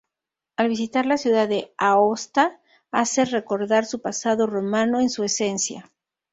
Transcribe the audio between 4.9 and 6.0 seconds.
en su esencia.